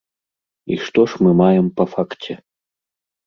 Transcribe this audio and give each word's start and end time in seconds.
І 0.75 0.77
што 0.85 1.01
ж 1.11 1.19
мы 1.25 1.31
маем 1.41 1.67
па 1.81 1.85
факце? 1.93 2.33